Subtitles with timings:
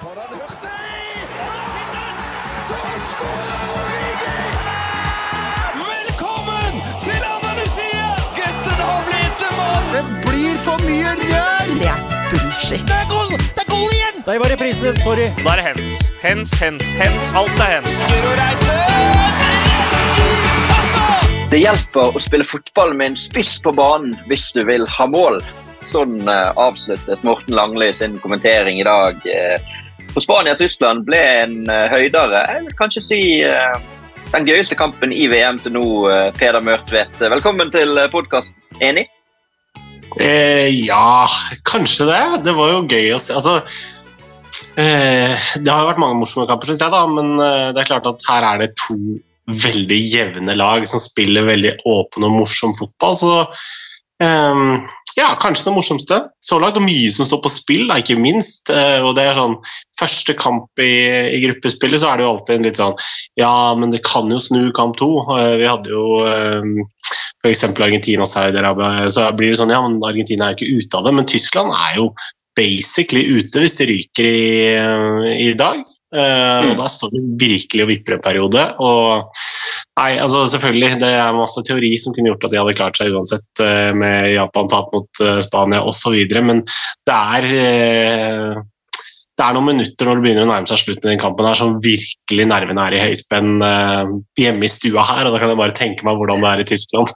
[0.00, 1.22] For han Hurtig!
[2.66, 2.76] Så
[3.10, 4.42] skårer Origi!
[5.78, 8.04] Velkommen til Andalusia!
[8.36, 9.88] Gutten har blitt en mann!
[9.96, 11.72] Det blir for mye rør!
[11.80, 11.98] Det er
[12.30, 12.84] bullshit.
[12.86, 14.22] Det er goal, det er goal igjen!
[14.28, 15.00] Der var reprisen din.
[15.02, 15.26] Sorry.
[15.40, 15.96] Da er det hens.
[16.22, 17.32] Hens, hens, hens.
[17.42, 17.96] Alt er hens.
[21.50, 25.42] Det hjelper å spille fotball med en spiss på banen hvis du vil ha mål.
[25.90, 29.26] Sånn eh, avsluttet Morten Langli sin kommentering i dag.
[29.26, 29.77] Eh,
[30.18, 33.76] for Spania-Tyskland ble en eh, høydere, jeg vil kanskje si eh,
[34.32, 37.20] den gøyeste kampen i VM til nå, eh, Peder Mørtvedt.
[37.22, 38.56] Velkommen til podkasten.
[38.82, 39.06] Enig?
[40.18, 41.28] Eh, ja,
[41.68, 42.22] kanskje det.
[42.48, 43.36] Det var jo gøy å se.
[43.38, 43.60] Altså,
[44.80, 48.10] eh, det har jo vært mange morsomme kamper, syns jeg, da, men det er klart
[48.10, 48.98] at her er det to
[49.48, 53.20] veldig jevne lag som spiller veldig åpen og morsom fotball.
[53.22, 53.34] Så
[54.24, 54.66] eh,
[55.18, 56.78] ja, kanskje det morsomste så langt.
[56.78, 58.70] Og mye som står på spill, da, ikke minst.
[58.70, 59.58] Eh, og det er sånn
[59.98, 60.92] Første kamp i,
[61.34, 62.92] i gruppespillet så er det jo alltid en litt sånn
[63.40, 65.10] Ja, men det kan jo snu kamp to.
[65.34, 66.68] Eh, vi hadde jo eh,
[67.42, 67.64] f.eks.
[67.74, 71.06] Argentina og Saudi-Arabia, så blir det sånn ja, men Argentina er jo ikke ute av
[71.06, 72.08] det, men Tyskland er jo
[72.58, 74.48] basically ute hvis de ryker i,
[75.48, 75.82] i dag.
[76.08, 78.64] Og Da står det virkelig og vipper en periode.
[78.82, 79.38] og
[79.98, 83.14] Nei, altså selvfølgelig, Det er masse teori som kunne gjort at de hadde klart seg
[83.14, 86.62] uansett, eh, med Japan tap mot eh, Spania osv., men
[87.08, 88.60] det er eh,
[89.38, 91.54] det er noen minutter når det begynner å nærme seg slutten i den kampen her,
[91.54, 95.28] som virkelig nervene er i høyspenn eh, hjemme i stua her.
[95.28, 97.12] og Da kan jeg bare tenke meg hvordan det er i Tyskland.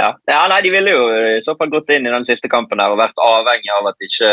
[0.00, 0.08] Ja.
[0.30, 1.02] ja, nei, De ville jo
[1.36, 4.06] i så fall gått inn i den siste kampen her og vært avhengig av at
[4.08, 4.30] ikke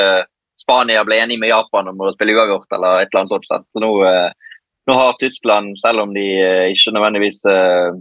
[0.62, 3.68] Spania ble enig med Japan om å spille uavgjort eller et eller annet sånt.
[3.68, 4.51] Så nå, eh,
[4.90, 7.98] nå har Tyskland, selv om de eh, ikke nødvendigvis eh,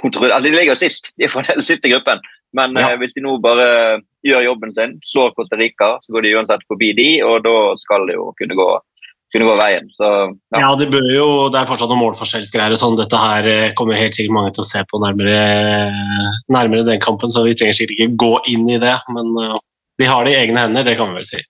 [0.00, 0.32] kontroll...
[0.32, 2.20] Altså, De ligger sist, de er fremdeles sist i gruppen.
[2.54, 2.90] Men Ja.
[2.92, 6.66] eh, hvis de nå bare gjør jobben sin, slår Costa Rica, så går de uansett
[6.68, 8.68] forbi de, og da skal det jo kunne gå,
[9.34, 9.88] kunne gå veien.
[9.96, 10.10] Så
[10.54, 10.60] ja.
[10.60, 13.00] Ja, det, bør jo, det er fortsatt noen målforskjellsgreier og sånn.
[13.00, 15.40] Dette her kommer helt sikkert mange til å se på nærmere,
[16.52, 18.94] nærmere den kampen, så vi trenger sikkert ikke gå inn i det.
[19.16, 19.34] Men
[19.98, 21.42] de har det i egne hender, det kan vi vel si.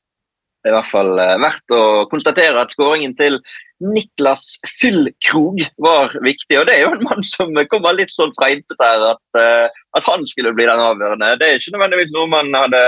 [0.65, 1.13] Det er i hvert fall
[1.45, 3.37] verdt å konstatere at skåringen til
[3.85, 4.45] Niklas
[4.81, 6.59] Fyllkrog var viktig.
[6.61, 9.83] Og det er jo en mann som kommer litt sånn fra intet her, at, eh,
[9.99, 11.35] at han skulle bli den avgjørende.
[11.41, 12.83] Det er ikke nødvendigvis noe man hadde,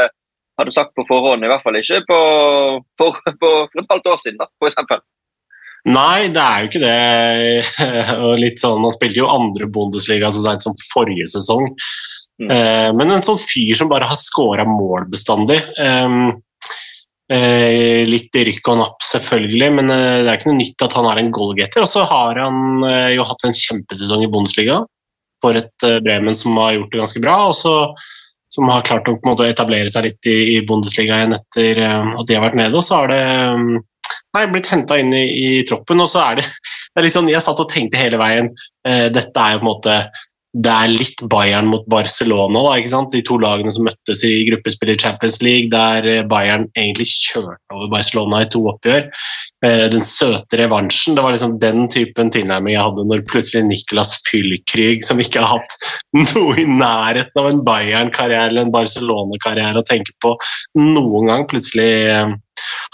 [0.60, 2.22] hadde sagt på forhånd, i hvert fall ikke på,
[3.00, 5.04] for, på, for et halvt år siden, da, eksempel.
[5.86, 7.76] Nei, det er jo ikke det.
[8.26, 11.70] Og litt sånn, Han spilte jo andre Bundesliga så sent som forrige sesong.
[12.42, 12.50] Mm.
[12.52, 15.60] Eh, men en sånn fyr som bare har scora mål bestandig.
[15.78, 16.34] Eh, eh,
[18.06, 21.08] litt i rykk og napp, selvfølgelig, men eh, det er ikke noe nytt at han
[21.10, 21.82] er en goalgetter.
[21.82, 24.82] Og så har han eh, jo hatt en kjempesesong i Bundesliga
[25.42, 27.40] for et eh, Bremen som har gjort det ganske bra.
[27.48, 27.74] og så
[28.56, 32.28] som har klart å måte, etablere seg litt i, i Bundesliga igjen etter eh, at
[32.28, 32.78] de har vært nede.
[32.78, 33.66] Og så har det eh,
[34.36, 36.00] nei, blitt henta inn i, i troppen.
[36.02, 38.50] og så er det, det er litt sånn, Jeg satt og tenkte hele veien
[38.88, 39.98] eh, Dette er jo på en måte
[40.56, 43.12] det er litt Bayern mot Barcelona, da, ikke sant?
[43.12, 47.76] de to lagene som møttes i gruppespill i Champions League, der eh, Bayern egentlig kjørte
[47.76, 49.10] over Barcelona i to oppgjør.
[49.66, 54.14] Eh, Den søte revansjen, det var liksom den typen tilnærming jeg hadde når plutselig Nicolas
[54.28, 55.76] Fyllkrug, som ikke har hatt
[56.32, 60.32] noe i nærheten av en Bayern-karriere eller en Barcelona-karriere å tenke på
[60.80, 62.34] noen gang, plutselig eh,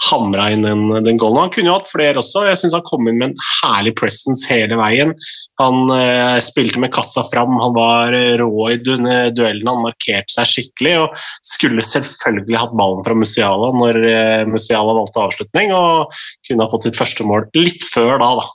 [0.09, 1.45] hamra inn den, den goalen.
[1.45, 2.45] Han kunne jo hatt flere også.
[2.47, 5.13] Jeg syns han kom inn med en herlig presence hele veien.
[5.61, 10.33] Han eh, spilte med kassa fram, han var eh, rå i duellene, duellen, han markerte
[10.35, 10.95] seg skikkelig.
[11.05, 16.13] og Skulle selvfølgelig hatt ballen fra Musiala når eh, Musiala valgte avslutning, og
[16.47, 18.33] kunne ha fått sitt første mål litt før da.
[18.41, 18.49] da.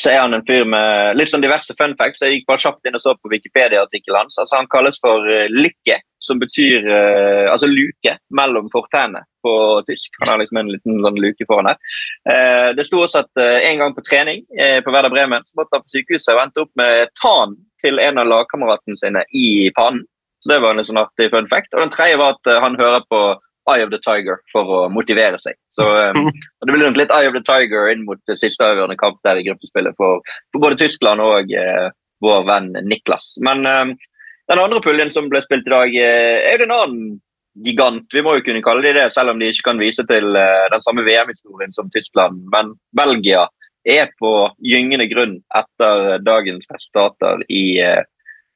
[0.00, 2.22] Så er han en fyr med litt sånn diverse fun facts.
[2.24, 4.38] Jeg gikk bare kjapt inn og så på Wikipedia-artikkelen hans.
[4.40, 9.52] Altså, han kalles for eh, lykke, som betyr uh, altså luke mellom fortennene på
[9.88, 10.18] tysk.
[10.20, 11.78] Han har liksom en liten sånn luke foran her.
[12.28, 14.42] Uh, det sto også at uh, en gang på trening
[14.84, 18.20] på Werder Bremen så måtte han på sykehuset og endte opp med tann til en
[18.20, 20.04] av lagkameratene sine i pannen.
[20.44, 21.72] Så Det var en sånn artig fun fact.
[21.72, 23.22] Og den tredje var at han hører på
[23.68, 25.56] Eye of the Tiger for å motivere seg.
[25.76, 26.28] Så um,
[26.64, 29.46] Det blir nok litt Eye of the Tiger inn mot siste avgjørende kamp der i
[29.46, 30.22] gruppespillet for,
[30.52, 31.88] for både Tyskland og uh,
[32.24, 33.34] vår venn Niklas.
[33.44, 33.96] Men um,
[34.50, 37.08] den andre puljen som ble spilt i dag, uh, er jo en annen
[37.66, 38.06] gigant.
[38.14, 40.68] Vi må jo kunne kalle det det, selv om de ikke kan vise til uh,
[40.72, 42.42] den samme VM-historien som Tyskland.
[42.54, 43.46] Men Belgia
[43.88, 44.32] er på
[44.64, 47.80] gyngende grunn etter dagens resultater i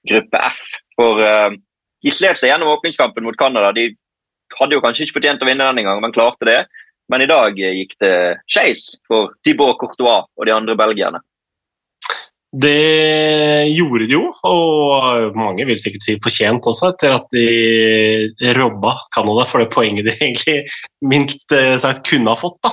[0.05, 0.61] gruppe F.
[1.01, 1.23] For
[2.05, 3.71] de slet seg gjennom åpningskampen mot Canada.
[3.73, 3.87] De
[4.59, 6.59] hadde jo kanskje ikke fortjent å vinne den engang, men klarte det.
[7.13, 8.17] Men i dag eh, gikk det
[8.51, 11.21] skeis for Thibaut Courtois og de andre belgierne.
[12.55, 18.93] Det gjorde de jo, og mange vil sikkert si fortjent også, etter at de robba
[19.15, 20.61] Canada for det poenget de egentlig
[21.03, 22.71] mildt sagt kunne ha fått da,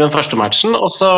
[0.00, 0.76] den første matchen.
[0.78, 1.10] Og så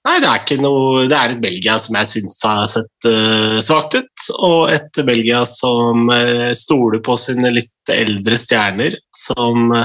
[0.00, 3.58] Nei, det er ikke noe Det er et Belgia som jeg syns har sett uh,
[3.60, 9.84] svakt ut, og et Belgia som uh, stoler på sine litt eldre stjerner, som uh,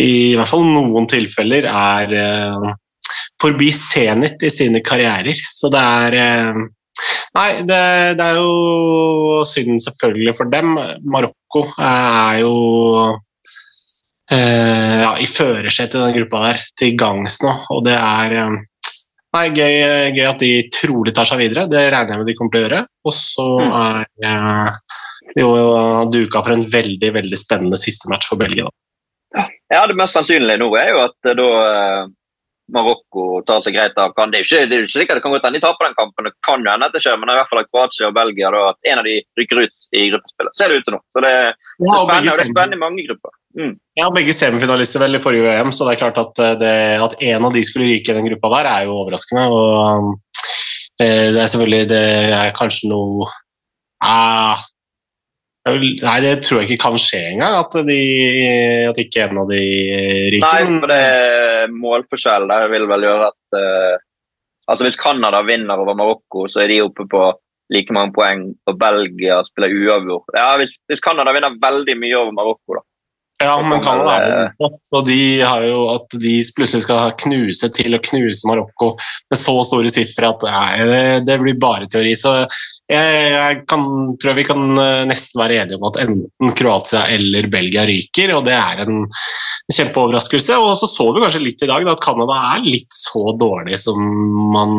[0.00, 2.14] i hvert fall noen tilfeller er
[3.42, 5.36] forbi Zenit i sine karrierer.
[5.52, 6.48] Så det er
[7.32, 7.82] Nei, det,
[8.18, 10.74] det, er jo synd selvfølgelig for dem.
[11.08, 12.56] Marokko er jo
[14.32, 18.36] ja, i førersetet i den gruppa der til gangs nå, og det er
[19.32, 19.76] Nei, gøy,
[20.12, 21.64] gøy, at de trolig tar seg videre.
[21.64, 22.80] Det regner jeg med de kommer til å gjøre.
[23.08, 23.70] Og så mm.
[23.78, 24.98] er eh,
[25.32, 25.52] det jo
[26.12, 28.68] duka for en veldig veldig spennende siste match for Belgia.
[29.32, 32.10] Ja, Det mest sannsynlige nå er jo at eh, da eh,
[32.72, 34.32] Marokko tar seg greit av kan.
[34.32, 36.28] Det jo ikke, det er ikke sikkert det kan godt hende de taper den kampen,
[36.28, 38.08] det kan jo hende at det skjer, men det er i hvert fall at Kroatia
[38.08, 40.56] og Belgia da, at en av de rykker ut i gruppespillet.
[40.58, 41.00] Ser det ut til nå.
[41.12, 43.36] Så det, det, er spennende, og det er spennende i mange grupper.
[43.52, 43.72] Mm.
[44.00, 46.74] Ja, begge semifinalister vel i forrige EM, så det er klart at, eh, det,
[47.04, 49.46] at en av de skulle ryke i den gruppa der, er jo overraskende.
[49.52, 50.12] og
[50.96, 52.04] eh, Det er selvfølgelig det
[52.40, 53.28] er kanskje noe
[54.02, 54.68] ah,
[55.62, 57.98] Nei, det tror jeg ikke kan skje engang, at, de,
[58.88, 59.60] at ikke en av de
[60.34, 60.48] ryker.
[60.48, 61.02] Nei, for det
[61.70, 64.02] målforskjell der vil vel gjøre at uh,
[64.70, 67.24] altså Hvis Canada vinner over Marokko, så er de oppe på
[67.72, 70.34] like mange poeng, og Belgia spiller uavgjort.
[70.36, 72.84] Ja, hvis, hvis Canada vinner veldig mye over Marokko, da,
[73.42, 77.96] ja, men Canada er være og de har jo At de plutselig skal knuse til
[77.96, 78.92] og knuse Marokko
[79.32, 82.14] med så store sifre at nei, det, det, blir bare teori.
[82.18, 82.34] Så
[82.92, 83.86] jeg, jeg kan,
[84.20, 88.46] tror vi kan eh, nesten være enige om at enten Kroatia eller Belgia ryker, og
[88.46, 89.02] det er en
[89.72, 90.60] kjempeoverraskelse.
[90.60, 93.80] Og så så vi kanskje litt i dag da, at Canada er litt så dårlig
[93.82, 94.00] som
[94.54, 94.74] man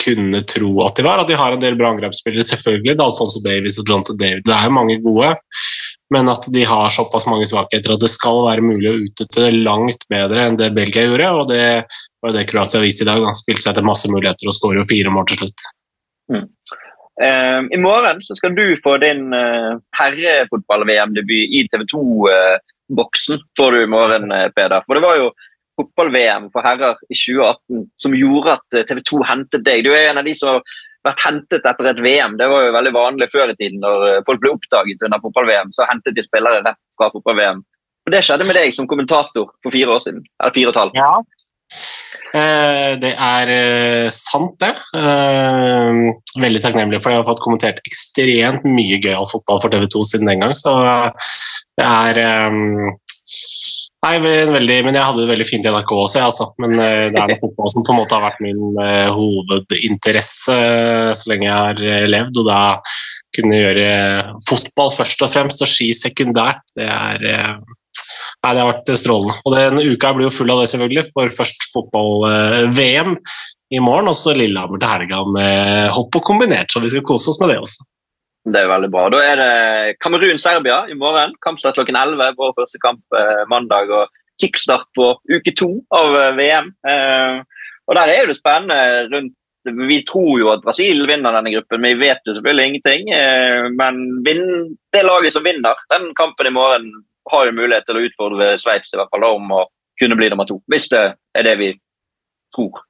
[0.00, 1.20] kunne tro at de var.
[1.20, 2.96] At de har en del bra angrepsspillere, selvfølgelig.
[3.00, 4.46] Alfonso Davies og John David.
[4.48, 5.34] Det er jo mange gode
[6.10, 9.58] men at de har såpass mange svakheter at det skal være mulig å utnytte det
[9.62, 11.28] langt bedre enn det Belgia gjorde.
[11.30, 11.66] og Det
[12.22, 13.22] var det Kroatia viste i dag.
[13.22, 15.68] Han spilte seg til masse muligheter og skårer fire mål til slutt.
[16.34, 16.48] Mm.
[17.20, 23.40] Uh, I morgen så skal du få din uh, herrefotball-VM-debut i TV 2-boksen.
[23.40, 24.84] Uh, får du i morgen, eh, Peder.
[24.86, 25.30] For det var jo
[25.80, 29.84] fotball-VM for herrer i 2018 som gjorde at TV 2 hentet deg.
[29.84, 30.64] Du er en av de som har
[31.06, 32.36] vært hentet etter et VM.
[32.40, 33.80] Det var jo veldig vanlig før i tiden.
[33.84, 37.62] Når eh, folk ble oppdaget under fotball-VM, så hentet de spillere rett fra fotball-VM.
[38.06, 40.24] Og Det skjedde med deg som kommentator for fire år siden.
[40.40, 41.00] Eller fire og et halvt.
[41.00, 41.12] Ja.
[42.30, 44.70] Eh, det er eh, sant, det.
[44.96, 46.00] Eh,
[46.42, 47.18] veldig takknemlig for det.
[47.18, 50.56] Jeg har fått kommentert ekstremt mye gøyal fotball for TV 2 siden den gang.
[50.56, 50.74] Så
[51.78, 52.24] det er
[54.00, 56.46] Nei, veldig, men Jeg hadde det veldig fint i NRK også, altså.
[56.62, 58.78] men det er fotball som på en måte har vært min
[59.12, 60.56] hovedinteresse
[61.20, 62.40] så lenge jeg har levd.
[62.40, 62.62] og da
[63.36, 63.90] kunne gjøre
[64.48, 67.60] fotball først og fremst og ski sekundært, det er
[68.44, 69.38] Nei, det har vært strålende.
[69.44, 71.06] Og denne uka blir jo full av det, selvfølgelig.
[71.14, 73.16] For først fotball-VM
[73.70, 76.72] i morgen, og så Lillehammer til helga med hopp og kombinert.
[76.72, 77.90] Så vi skal kose oss med det også.
[78.48, 79.08] Det er veldig bra.
[79.12, 81.34] Da er det Kamerun-Serbia i morgen.
[81.44, 82.32] Kampstart klokken 11.
[82.38, 83.92] Vår første kamp eh, mandag.
[83.92, 84.08] og
[84.40, 86.72] Kickstart på uke to av eh, VM.
[86.88, 89.36] Eh, og Der er det spennende rundt
[89.90, 93.10] Vi tror jo at Brasil vinner denne gruppen, men vi vet jo selvfølgelig ingenting.
[93.76, 96.86] Men det laget som vinner den kampen i morgen,
[97.32, 99.64] har jo mulighet til å utfordre Sveits om å
[100.00, 100.60] kunne bli nummer to.
[100.70, 101.02] Hvis det
[101.36, 101.74] er det vi
[102.54, 102.80] tror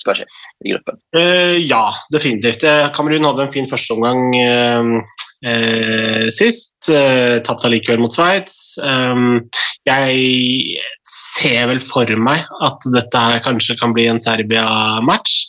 [0.00, 0.26] skal skje
[0.64, 1.00] i gruppen?
[1.16, 2.64] Uh, ja, definitivt.
[2.96, 5.00] Kamerun hadde en fin førsteomgang uh,
[5.46, 6.76] uh, sist.
[6.88, 8.78] Uh, Tapte allikevel mot Sveits.
[8.84, 9.42] Um,
[9.88, 10.78] jeg
[11.08, 15.42] ser vel for meg at dette her kanskje kan bli en Serbia-match.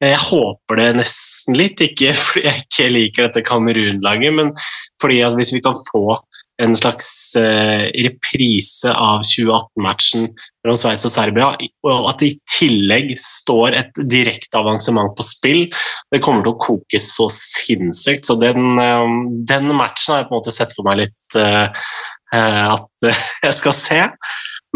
[0.00, 4.54] Jeg håper det nesten litt, ikke fordi jeg ikke liker dette Kamerun-laget, men
[5.02, 6.16] fordi at hvis vi kan få
[6.60, 10.26] en slags eh, reprise av 2018-matchen
[10.64, 11.48] mellom Sveits og Serbia,
[11.88, 15.62] og at det i tillegg står et direkte avansement på spill.
[16.12, 18.28] Det kommer til å koke så sinnssykt.
[18.28, 19.16] Så den, eh,
[19.48, 21.66] den matchen har jeg på en måte sett for meg litt uh,
[22.30, 23.10] at
[23.48, 24.00] jeg skal se.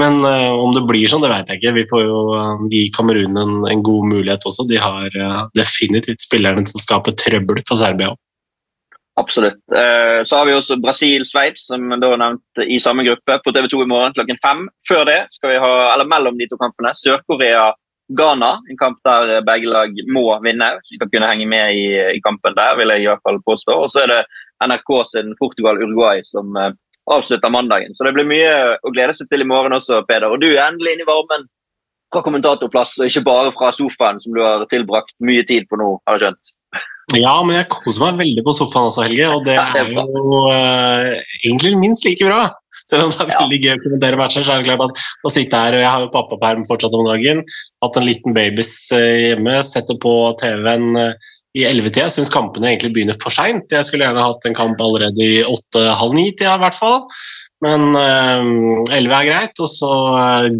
[0.01, 1.73] Men om det blir sånn, det vet jeg ikke.
[1.77, 2.23] Vi får jo
[2.67, 4.65] gi Kamerun en, en, god mulighet også.
[4.67, 5.07] De har
[5.55, 8.11] definitivt spillerne til å skape trøbbel for Serbia.
[9.17, 9.63] Absolutt.
[9.73, 13.91] Eh, så har vi også Brasil-Sveits, som da nevnt i samme gruppe, på TV2 i
[13.91, 14.65] morgen klokken fem.
[14.89, 18.51] Før det skal vi ha, eller mellom de to kampene, Sør-Korea-Ghana.
[18.71, 21.85] En kamp der begge lag må vinne, så de kan kunne henge med i,
[22.17, 23.77] i kampen der, vil jeg i hvert fall påstå.
[23.85, 24.23] Og så er det
[24.67, 26.73] NRK sin Portugal-Uruguay som uh,
[27.15, 27.95] avslutter mandagen.
[27.95, 28.53] Så det blir mye
[28.83, 30.33] å glede seg til i morgen også, Peder.
[30.35, 31.47] Og du er endelig inne i varmen
[32.11, 35.93] fra kommentatorplass, og ikke bare fra sofaen, som du har tilbrakt mye tid på nå,
[36.07, 36.55] har jeg skjønt.
[37.13, 41.11] Ja, men jeg koser meg veldig på sofaen også, Helge, og det er jo uh,
[41.45, 42.47] egentlig minst like bra.
[42.89, 45.33] Selv om det er veldig gøy å kommentere matcher, så er det klart at å
[45.33, 47.41] sitte her, og jeg har jo pappaperm fortsatt om dagen,
[47.85, 51.31] hatt en liten babys eh, hjemme, setter på TV-en eh,
[51.61, 53.73] i ellevetida, syns kampene egentlig begynner for seint.
[53.73, 57.05] Jeg skulle gjerne hatt en kamp allerede i åtte-halv ni-tida i hvert fall.
[57.65, 59.93] Men elleve er greit, og så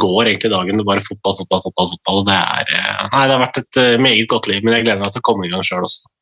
[0.01, 1.91] går egentlig dagen er bare fotball, fotball, fotball.
[1.91, 2.23] fotball.
[2.23, 2.71] og Det, er,
[3.11, 5.49] nei, det har vært et meget godt liv, men jeg gleder meg til å komme
[5.49, 6.14] i gang sjøl også.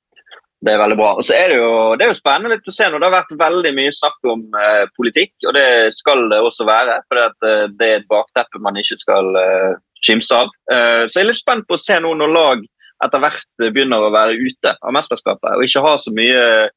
[0.62, 1.08] Det er veldig bra.
[1.18, 2.98] Og så er det, jo, det er jo spennende litt å se nå.
[3.00, 5.64] Det har vært veldig mye snakk om eh, politikk, og det
[5.96, 7.00] skal det også være.
[7.08, 9.72] For det, eh, er et bakteppe man ikke skal eh,
[10.06, 10.52] kimse av.
[10.70, 12.62] Eh, så jeg er litt spent på å se nå når lag
[13.02, 16.70] etter hvert begynner å være ute av mesterskapet og ikke ha så mye eh,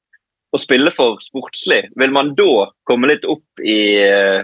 [0.56, 1.84] å spille for sportslig.
[2.00, 4.42] Vil man da komme litt opp i eh,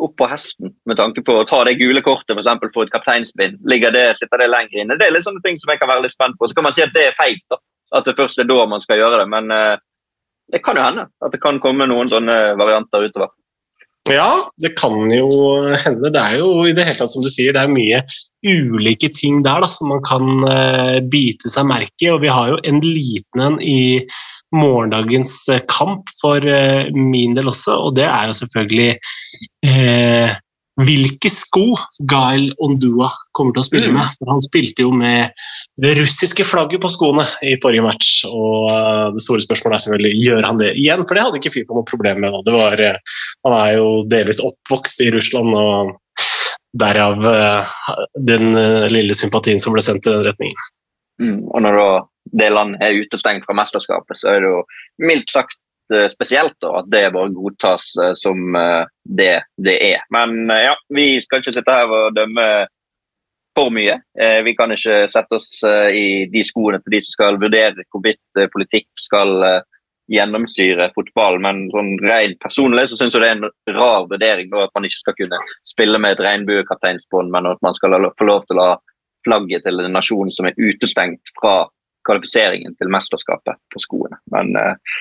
[0.00, 2.94] opp på hesten med tanke på å ta det gule kortet for, eksempel, for et
[2.94, 3.58] kapteinsbind?
[3.68, 4.96] Ligger det, sitter det lenger inne?
[5.00, 6.48] Det er litt sånne ting som jeg kan være litt spent på.
[6.48, 7.58] Så kan man si at det er feigt.
[7.96, 9.28] At det først er da man skal gjøre det.
[9.32, 9.76] Men eh,
[10.50, 13.34] det kan jo hende at det kan komme noen sånne varianter utover.
[14.10, 15.28] Ja, det kan jo
[15.84, 16.10] hende.
[16.10, 18.00] Det er jo i det hele tatt som du sier, det er mye
[18.42, 22.10] ulike ting der da, som man kan uh, bite seg merke i.
[22.10, 24.00] Og vi har jo en liten en i
[24.50, 28.88] morgendagens eh, kamp for uh, min del også, og det er jo selvfølgelig
[29.68, 30.32] eh,
[30.80, 31.74] hvilke sko
[32.08, 33.98] Gael Ondua kommer til å spille Mm.
[33.98, 34.08] med.
[34.18, 35.32] For han spilte jo med
[35.80, 38.24] det russiske flagget på skoene i forrige match.
[38.28, 41.54] Og eh, det store spørsmålet er selvfølgelig gjør han det igjen, for det hadde ikke
[41.54, 42.38] Fifa noe problem med.
[42.44, 42.98] Det var, eh,
[43.46, 45.96] han er jo delvis oppvokst i Russland, og
[46.80, 47.72] derav eh,
[48.14, 48.52] den
[48.92, 50.70] lille sympatien som ble sendt i den retningen.
[51.20, 51.40] Mm.
[51.50, 51.80] Og når
[52.38, 54.62] det landet er utestengt fra mesterskapet, så er det jo
[55.02, 55.58] mildt sagt
[56.12, 60.04] spesielt da, at det bare godtas eh, som eh, det det er.
[60.14, 62.46] Men eh, ja, vi skal ikke sitte her og dømme
[63.58, 63.96] for mye.
[64.20, 67.86] Eh, Vi kan ikke sette oss eh, i de skoene til de som skal vurdere
[67.90, 69.60] hvorvidt eh, politikk skal eh,
[70.10, 74.72] gjennomstyre fotball, men sånn rent personlig så syns jeg det er en rar vurdering at
[74.74, 75.38] man ikke skal kunne
[75.70, 78.80] spille med et regnbuekapteinsbånd, men at man skal få lov til å ha
[79.26, 81.68] flagget til en nasjon som er utestengt fra
[82.08, 84.18] kvalifiseringen til mesterskapet på skoene.
[84.34, 84.98] Men eh,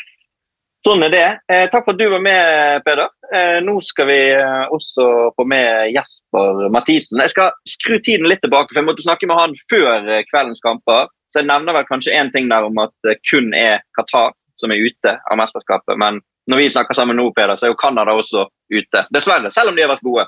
[0.86, 1.28] sånn er det.
[1.52, 3.12] Eh, takk for at du var med, Peder.
[3.30, 5.06] Eh, nå skal vi eh, også
[5.38, 7.22] få med Jesper Mathisen.
[7.24, 10.64] Jeg skal skru tiden litt tilbake, for jeg måtte snakke med han før eh, kveldens
[10.66, 11.12] kamper.
[11.30, 14.74] Så jeg nevner vel kanskje én ting der om at det kun er Qatar som
[14.74, 15.96] er ute av mesterskapet.
[16.02, 16.20] Men
[16.50, 19.04] når vi snakker sammen nå, Peder, så er jo Canada også ute.
[19.14, 20.26] Dessverre, selv om de har vært gode.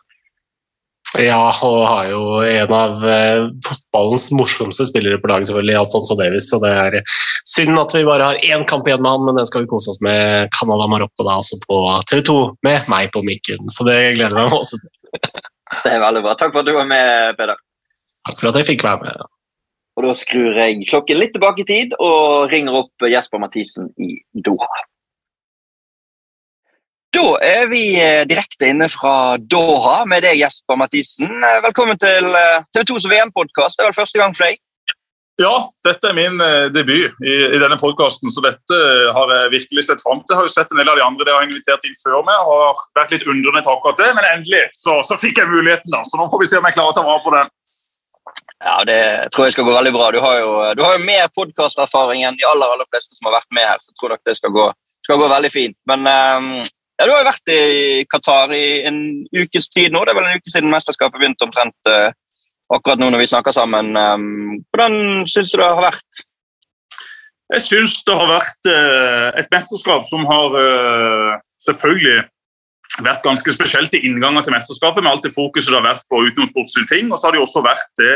[1.19, 6.47] Ja, og har jo en av eh, fotballens morsomste spillere på laget, selvfølgelig, Alfonso Davis.
[6.47, 6.97] Så det er
[7.51, 9.91] synd at vi bare har én kamp igjen med han, men den skal vi kose
[9.91, 12.37] oss med Canada-Marokko da, altså på TV 2
[12.67, 13.67] med meg på mikken.
[13.73, 14.93] Så det gleder jeg meg også til.
[15.71, 16.33] Det er veldig bra.
[16.35, 17.59] Takk for at du var med, Peder.
[18.27, 19.21] Takk for at jeg fikk være med.
[19.95, 24.17] Og Da skrur jeg klokken litt tilbake i tid og ringer opp Jesper Mathisen i
[24.43, 24.83] Doha.
[27.11, 31.27] Da er vi eh, direkte inne fra Doha med deg, Jesper Mathisen.
[31.27, 33.75] Eh, Velkommen til eh, TV 2s VM-podkast.
[33.75, 34.61] Det er vel første gang for deg?
[35.41, 35.51] Ja,
[35.83, 36.37] dette er min
[36.71, 38.77] debut i, i denne podkasten, så dette
[39.15, 40.35] har jeg virkelig sett fram til.
[40.35, 42.45] Jeg har jo sett en del av de andre dere har invitert inn før meg
[42.45, 45.89] og har vært litt undrende til akkurat det, men endelig så, så fikk jeg muligheten,
[45.91, 46.03] da.
[46.07, 47.49] Så nå får vi se om jeg klarer å ta vare på den.
[48.61, 48.99] Ja, Det
[49.33, 50.11] tror jeg skal gå veldig bra.
[50.13, 53.41] Du har jo, du har jo mer podkasterfaring enn de aller aller fleste som har
[53.41, 54.67] vært med her, så jeg tror nok det skal gå,
[55.09, 55.79] skal gå veldig fint.
[55.89, 56.69] Men eh,
[57.01, 57.61] ja, du har jo vært i
[58.11, 58.99] Qatar i en
[59.33, 60.03] ukes tid nå.
[60.05, 62.11] Det er vel en uke siden mesterskapet begynte omtrent uh,
[62.71, 63.95] akkurat nå når vi snakker sammen.
[63.97, 66.21] Um, hvordan syns du det har vært?
[67.51, 72.21] Jeg syns det har vært eh, et mesterskap som har eh, selvfølgelig
[73.03, 76.21] vært ganske spesielt i innganger til mesterskapet, med alt det fokuset det har vært på
[76.29, 77.11] utenomsportslige ting.
[77.11, 78.13] Og så har det jo også vært det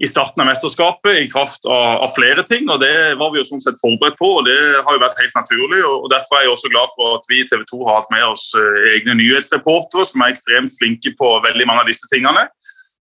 [0.00, 2.64] i starten av mesterskapet i kraft av, av flere ting.
[2.72, 5.36] og Det var vi jo sånn sett forberedt på, og det har jo vært helt
[5.36, 5.80] naturlig.
[5.84, 8.24] og, Derfor er jeg også glad for at vi i TV 2 har hatt med
[8.30, 12.46] oss eh, egne nyhetsreportere som er ekstremt flinke på veldig mange av disse tingene.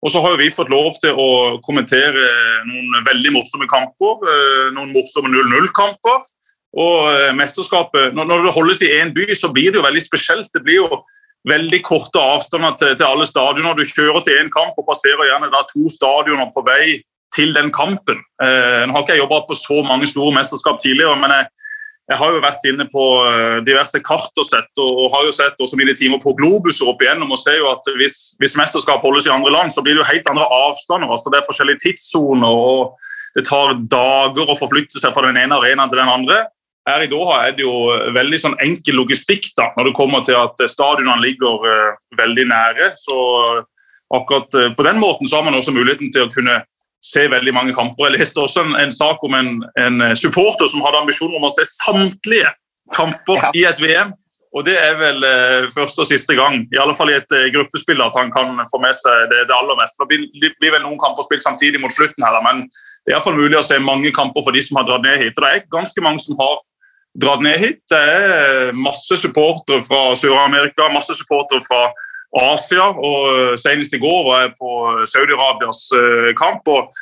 [0.02, 1.28] Og så har vi fått lov til å
[1.66, 2.26] kommentere
[2.66, 4.26] noen veldig morsomme kamper.
[4.34, 6.26] eh, Noen morsomme 0-0-kamper.
[6.78, 10.02] Og eh, mesterskapet, når, når det holdes i én by, så blir det jo veldig
[10.02, 10.50] spesielt.
[10.50, 11.00] Det blir jo
[11.48, 13.76] veldig korte avstander til, til alle stadioner.
[13.78, 16.98] Du kjører til én kamp og passerer gjerne da to stadioner på vei
[17.34, 18.20] til den kampen.
[18.42, 21.48] Eh, nå har ikke jeg jobba på så mange store mesterskap tidligere, men jeg,
[22.12, 25.34] jeg har jo vært inne på eh, diverse kart og sett, og, og har jo
[25.36, 29.04] sett også mine timer på Globus opp igjennom og ser jo at hvis, hvis mesterskap
[29.04, 31.10] holdes i andre land, så blir det jo helt andre avstander.
[31.12, 32.96] altså Det er forskjellige tidssoner, og
[33.36, 36.46] det tar dager å forflytte seg fra den ene arenaen til den andre.
[36.88, 40.38] Her i Doha er det jo veldig sånn enkel logistikk da, når det kommer til
[40.40, 42.92] at stadionene ligger uh, veldig nære.
[42.96, 43.18] Så
[44.14, 46.62] akkurat eh, på den måten så har man også muligheten til å kunne
[47.04, 48.08] se veldig mange kamper.
[48.08, 51.52] Jeg leste også en, en sak om en, en, supporter som hadde ambisjoner om å
[51.52, 52.50] se samtlige
[52.96, 53.52] kamper ja.
[53.54, 54.16] i et VM.
[54.56, 57.50] Og det er vel eh, første og siste gang, i alle fall i et eh,
[57.52, 60.00] gruppespill, at han kan få med seg det, det aller meste.
[60.00, 63.36] Det blir, blir, vel noen kamper spilt samtidig mot slutten, her, men det er iallfall
[63.36, 65.36] mulig å se mange kamper for de som har dratt ned hit.
[65.36, 66.56] Og det er ganske mange som har
[67.22, 67.82] dratt ned hit.
[67.90, 71.88] Det er masse supportere fra Sør-Amerika, masse supportere fra
[72.52, 72.86] Asia.
[72.92, 74.72] og eh, Senest i går var jeg på
[75.08, 76.68] Saudi-Arabias eh, kamp.
[76.68, 76.92] og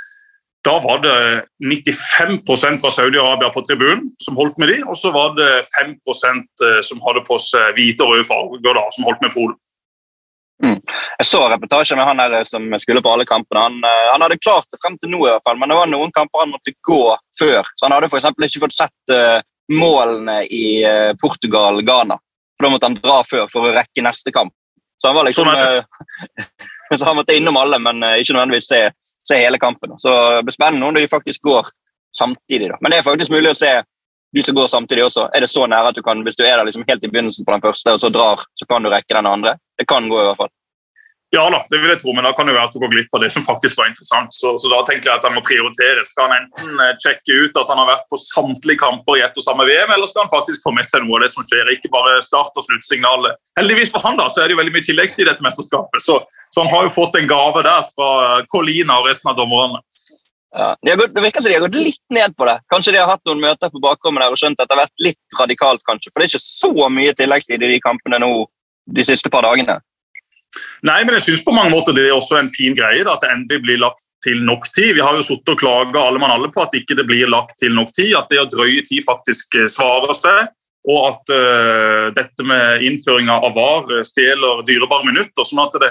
[0.66, 1.18] da var det
[1.62, 6.80] 95% fra Saudi-Arabia på tribunen som holdt med de, og så var det 5 eh,
[6.82, 9.58] som hadde på seg hvite og røde farger, da, som holdt med Polen.
[10.64, 10.80] Mm.
[11.20, 13.60] Jeg så reportasjen med han her som skulle på alle kampene.
[13.60, 16.14] Han, han, hadde klart det frem til nå, i hvert fall, men det var noen
[16.16, 17.02] kamper han måtte gå
[17.38, 17.68] før.
[17.76, 19.14] Så han hadde for ikke fått sett
[19.72, 22.18] målene i uh, Portugal-Ghana.
[22.56, 24.54] For Da måtte han dra før for å rekke neste kamp.
[24.96, 25.82] Så han var liksom uh,
[26.96, 28.80] så han måtte innom alle, men ikke nødvendigvis se
[29.28, 29.98] se hele kampen.
[29.98, 31.68] Så det blir spennende når de faktisk går
[32.18, 32.68] samtidig.
[32.68, 32.78] Da.
[32.80, 33.72] Men det er faktisk mulig å se
[34.36, 35.28] de som går samtidig også.
[35.34, 37.46] Er det så nære at du kan, hvis du er der liksom helt i begynnelsen
[37.46, 39.56] på den første og så drar, så kan du rekke den andre?
[39.78, 40.52] Det kan gå, i hvert fall.
[41.34, 43.16] Ja da, det vil jeg tro, men da kan det være at du går glipp
[43.16, 44.30] av det som faktisk var interessant.
[44.34, 46.04] Så, så da tenker jeg at han må prioritere.
[46.06, 49.40] Skal han enten eh, sjekke ut at han har vært på samtlige kamper i ett
[49.40, 51.72] og samme VM, eller skal han faktisk få med seg noe av det som skjer,
[51.74, 53.40] ikke bare start- og sluttsignalet.
[53.58, 56.20] Heldigvis for han da, så er det jo veldig mye tilleggstid i dette mesterskapet, så,
[56.46, 58.10] så, han har jo fått en gave der fra
[58.52, 59.82] Colina og resten av dommerne.
[60.56, 62.54] Ja, det virker som de har gått litt ned på det.
[62.72, 65.04] Kanskje de har hatt noen møter på bakrommet der og skjønt at det har vært
[65.04, 66.12] litt radikalt, kanskje.
[66.12, 68.30] For det er ikke så mye tilleggstid i de kampene nå
[68.86, 69.80] de siste par dagene.
[70.86, 73.24] Nei, men jeg synes på mange måter det er også en fin greie da, at
[73.24, 74.94] det endelig blir lagt til nok tid.
[74.96, 77.58] Vi har jo sittet og klaga alle mann alle på at ikke det blir lagt
[77.60, 78.14] til nok tid.
[78.18, 80.52] At det å drøye tid faktisk eh, svarer seg.
[80.86, 85.42] Og at uh, dette med innføringa av VAR eh, stjeler dyrebare minutter.
[85.42, 85.88] sånn at det,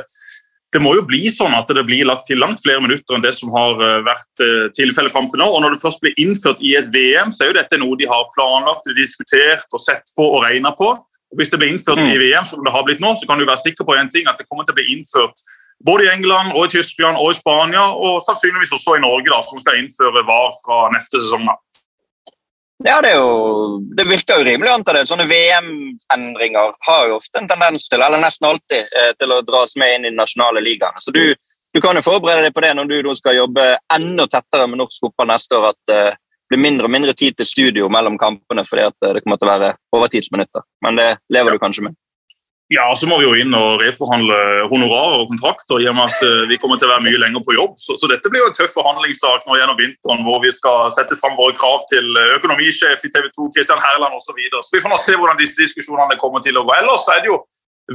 [0.71, 3.33] det må jo bli sånn at det blir lagt til langt flere minutter enn det
[3.35, 3.75] som har
[4.07, 4.43] vært
[4.75, 5.49] tilfellet fram til nå.
[5.51, 8.07] Og når det først blir innført i et VM, så er jo dette noe de
[8.07, 10.93] har planlagt, diskutert og sett på og regna på.
[11.35, 12.11] Hvis det blir innført mm.
[12.13, 14.27] i VM, som det har blitt nå, så kan du være sikker på en ting,
[14.29, 15.43] at det kommer til å bli innført
[15.85, 19.41] både i England, og i Tyskland og i Spania, og sannsynligvis også i Norge, da,
[19.43, 21.47] som skal innføre VAR fra neste sesong.
[21.51, 21.57] da.
[22.83, 25.05] Ja, det, jo, det, virker jo rimelig å anta det.
[25.07, 29.77] Sånne VM-endringer har jo ofte en tendens til, eller nesten alltid, eh, til å dras
[29.79, 30.99] med inn i de nasjonale ligaene.
[30.99, 34.67] Så du, du, kan jo forberede deg på det når du skal jobbe enda tettere
[34.67, 35.71] med norsk fotball neste år.
[35.71, 36.19] at uh,
[36.55, 39.53] blir mindre og mindre tid til studio mellom kampene fordi at det kommer til å
[39.53, 40.65] være overtidsminutter.
[40.85, 41.99] Men det lever du kanskje med?
[42.73, 44.37] Ja, så må vi jo inn og reforhandle
[44.71, 47.43] honorarer og kontrakter i og med at eh, vi kommer til å være mye lenger
[47.45, 47.75] på jobb.
[47.77, 51.17] Så, så dette blir jo en tøff forhandlingssak nå gjennom vinteren hvor vi skal sette
[51.19, 54.31] fram våre krav til eh, økonomisjef i TV 2, Kristian Herland osv.
[54.31, 54.63] Så, videre.
[54.65, 56.73] så vi får nå se hvordan disse diskusjonene kommer til å gå.
[56.79, 57.37] Ellers er det jo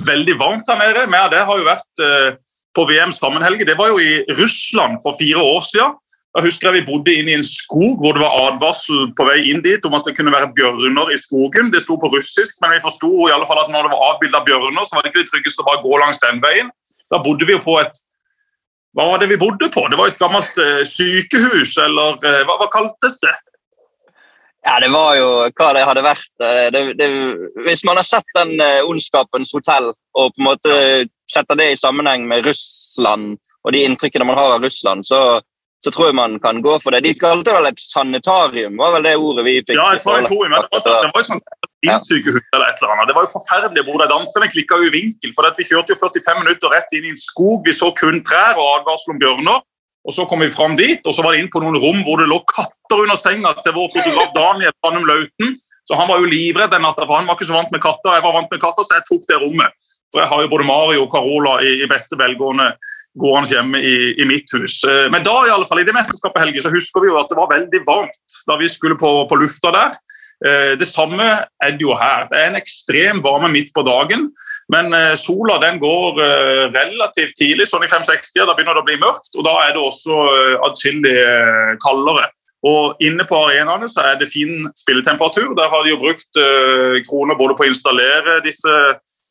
[0.06, 1.02] veldig varmt her nede.
[1.10, 2.30] Vi det har jo vært eh,
[2.78, 3.66] på VM sammenhelge.
[3.66, 5.98] Det var jo i Russland for fire år siden.
[6.30, 9.40] Da husker jeg Vi bodde inne i en skog hvor det var advarsel på vei
[9.50, 11.72] inn dit om at det kunne være bjørner i skogen.
[11.74, 14.44] Det sto på russisk, men vi forsto i alle fall at når det var avbilda
[14.46, 16.70] bjørner, så var det ikke det tryggeste å bare gå langs den veien.
[17.10, 18.06] Da bodde vi jo på et
[18.94, 19.84] Hva var det vi bodde på?
[19.86, 23.34] Det var et gammelt uh, sykehus, eller uh, hva, hva, kaltes det?
[24.66, 26.32] Ja, Det var jo hva det hadde vært.
[26.42, 27.06] Eh, det, det,
[27.64, 30.74] hvis man har sett den Ondskapens hotell og på en måte
[31.30, 35.40] setter det i sammenheng med Russland og de inntrykkene man har av Russland, så
[35.84, 37.02] så tror jeg man kan gå for det.
[37.06, 39.78] De kalte det vel et sanitarium, var vel det ordet vi fikk?
[39.78, 39.88] Ja.
[39.96, 41.40] Det var, det var et sånn
[41.86, 43.08] innsykehus eller et eller annet.
[43.08, 45.32] Det var jo forferdelig hvor de danskene klikka i vinkel.
[45.36, 47.64] for Vi kjørte jo 45 minutter rett inn i en skog.
[47.64, 49.64] Vi så kun trær og advarsel om bjørner.
[50.08, 52.20] Og Så kom vi fram dit, og så var det inn på noen rom hvor
[52.20, 55.58] det lå katter under senga til vår fotograf Daniel Brannum Lauten.
[55.84, 58.14] Så Han var jo livredd den natta, for han var ikke så vant med katter.
[58.16, 59.76] Jeg var vant med katter, så jeg tok det rommet.
[60.10, 62.72] For jeg har jo både Mario og Carola i, i beste velgående
[63.18, 64.80] gående hjemme i, i, mitt hus.
[64.86, 67.30] Eh, men da i alle fall, i det mesterskapet Helge, så husker vi jo at
[67.30, 69.98] det var veldig varmt da vi skulle på, på lufta der.
[70.46, 71.26] Eh, det samme
[71.60, 72.28] er det jo her.
[72.30, 74.28] Det er en ekstrem varme midt på dagen.
[74.72, 76.22] Men eh, sola den går
[76.76, 79.32] relativt tidlig, sånn i 5-60, da begynner det å bli mørkt.
[79.36, 80.20] Og da er det også
[80.70, 81.16] atskillig
[81.82, 82.30] kaldere.
[82.70, 85.54] Og Inne på arenaene så er det fin spilletemperatur.
[85.56, 86.40] Der har de jo brukt
[87.08, 88.74] kroner både på å installere disse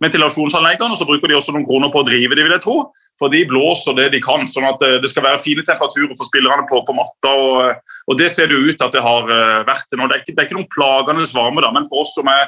[0.02, 2.80] ventilasjonsanleggene, og så bruker de også noen kroner på å drive de, vil jeg tro.
[3.20, 6.28] For de blåser det de kan, sånn at eh, det skal være fine temperaturer for
[6.28, 7.34] spillerne på, på matta.
[7.36, 10.08] Og, og, Det ser det ut at det har eh, vært nå.
[10.08, 12.48] Det er ikke, det er ikke noen plagende varme, da, men for oss som er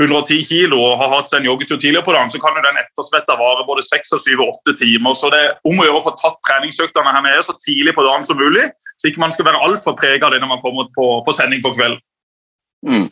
[0.00, 2.80] 110 kilo og har hatt seg en joggetur tidligere på dagen, så kan jo den
[2.80, 5.14] ettersvetta vare både 6, 7 og 8 timer.
[5.14, 8.06] Så det er om å gjøre å få tatt treningsøktene her nede så tidlig på
[8.06, 10.88] dagen som mulig, så ikke man skal være altfor prega av det når man kommer
[10.96, 12.00] på, på sending på kvelden.
[12.86, 13.06] Mm.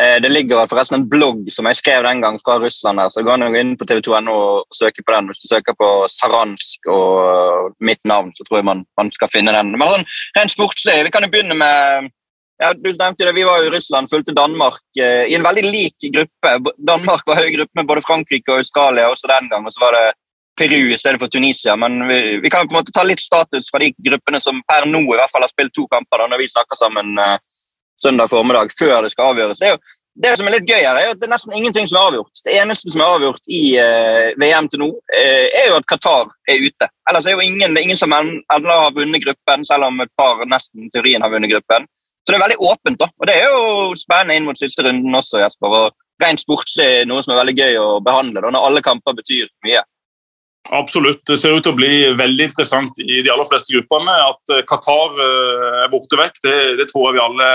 [0.00, 3.00] Eh, det ligger forresten en blogg som jeg skrev den gang fra Russland.
[3.00, 5.30] her, så gå inn på tv2.no og søke på den.
[5.30, 9.54] Hvis du søker på Saransk og mitt navn, så tror jeg man, man skal finne
[9.56, 9.72] den.
[9.72, 12.12] Men sånn, rent sportslig, Vi kan jo begynne med
[12.58, 15.64] ja, du nevnte det, Vi var jo i Russland, fulgte Danmark eh, i en veldig
[15.64, 16.72] lik gruppe.
[16.76, 19.66] Danmark var høy gruppe med både Frankrike og Australia også den gang.
[19.66, 20.08] og så var det
[20.58, 21.76] Peru i stedet for Tunisia.
[21.76, 24.88] Men vi, vi kan på en måte ta litt status fra de gruppene som per
[24.90, 26.18] nå i hvert fall har spilt to kamper.
[26.18, 27.38] da, når vi snakker sammen eh,
[28.02, 29.60] søndag formiddag før det skal avgjøres.
[29.62, 32.00] Det, jo, det som er litt gøy her, er at det er nesten ingenting som
[32.00, 32.40] er avgjort.
[32.44, 36.32] Det eneste som er avgjort i eh, VM til nå, eh, er jo at Qatar
[36.50, 36.88] er ute.
[37.10, 40.12] Ellers er jo ingen, det er ingen som ennå har vunnet gruppen, selv om et
[40.18, 41.86] par nesten teorien har vunnet gruppen.
[42.26, 43.08] Så det er veldig åpent, da.
[43.14, 45.78] Og det er jo spennende inn mot siste runden også, Jesper.
[45.84, 49.46] og Rent sportslig noe som er veldig gøy å behandle, da, når alle kamper betyr
[49.68, 49.84] mye.
[50.74, 51.22] Absolutt.
[51.30, 54.16] Det ser ut til å bli veldig interessant i de aller fleste gruppene.
[54.34, 57.52] At Qatar eh, er borte vekk, det, det tror jeg vi alle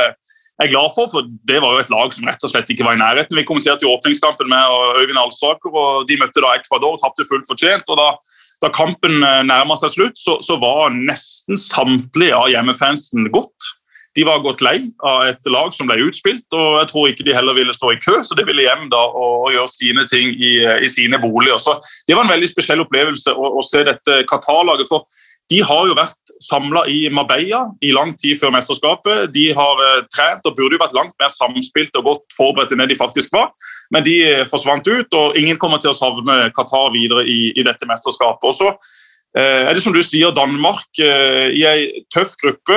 [0.61, 1.09] er glad for.
[1.09, 3.37] For det var jo et lag som rett og slett ikke var i nærheten.
[3.39, 7.49] Vi kommenterte jo åpningskampen med Øyvind Alsaker, og de møtte da Ecuador og tapte fullt
[7.49, 7.89] fortjent.
[7.89, 8.13] og da
[8.63, 13.71] da kampen eh, nærma seg slutt, så, så, var nesten samtlige av hjemmefansen gått.
[14.13, 17.33] De var gått lei av et lag som ble utspilt, og jeg tror ikke de
[17.33, 20.35] heller ville stå i kø, så de ville hjem da og, og gjøre sine ting
[20.37, 21.57] i, i, sine boliger.
[21.57, 24.91] Så Det var en veldig spesiell opplevelse å, å se dette Qatar-laget.
[24.91, 25.07] for
[25.53, 29.29] de har jo vært samla i Marbella i lang tid før mesterskapet.
[29.35, 32.81] De har eh, trent og burde jo vært langt mer samspilt og godt forberedt enn
[32.83, 33.51] det de faktisk var.
[33.93, 37.65] Men de eh, forsvant ut, og ingen kommer til å savne Qatar videre i, i
[37.65, 38.49] dette mesterskapet.
[38.53, 38.75] Også
[39.33, 42.75] Eh, er det som du sier, Danmark i en tøff gruppe.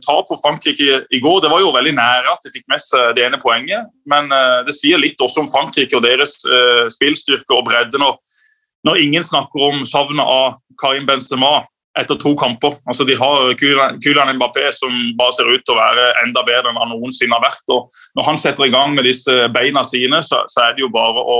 [0.00, 1.42] Tap for Frankrike i går.
[1.44, 3.90] Det var jo veldig nære at de fikk med seg det ene poenget.
[4.08, 4.32] Men
[4.64, 6.38] det sier litt også om Frankrike og deres
[6.96, 11.58] spillstyrke og bredde når ingen snakker om savnet av Karim Benzema
[11.98, 12.78] etter to kamper.
[12.88, 16.80] Altså, de har Kylian Mbappé som bare ser ut til å være enda bedre enn
[16.80, 17.64] han noensinne har vært.
[17.74, 20.92] og Når han setter i gang med disse beina sine, så, så er det jo
[20.92, 21.38] bare å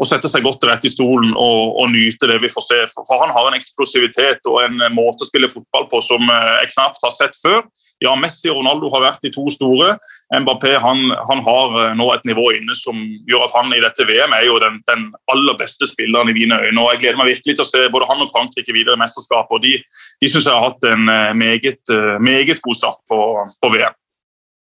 [0.00, 2.80] å sette seg godt rett i stolen og, og, nyte det vi får se.
[2.90, 6.52] For, for, han har en eksplosivitet og en måte å spille fotball på som eh,
[6.62, 7.62] jeg knapt har sett før.
[8.02, 9.94] Ja, Messi og Ronaldo har vært de to store.
[10.42, 14.06] Mbappé han, han har eh, nå et nivå inne som gjør at han i dette
[14.08, 16.82] VM er jo den, den, aller beste spilleren i mine øyne.
[16.82, 19.56] og Jeg gleder meg virkelig til å se både han og Frankrike videre i mesterskapet.
[19.56, 19.76] og De,
[20.22, 23.20] de syns jeg har hatt en eh, meget, meget god start på,
[23.62, 23.98] på VM.